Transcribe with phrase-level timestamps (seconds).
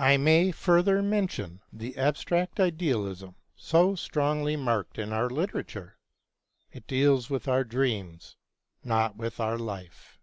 [0.00, 5.98] I may further mention the abstract idealism so strongly marked in our literature.
[6.72, 8.36] It deals with our dreams,
[8.82, 10.18] not with our life....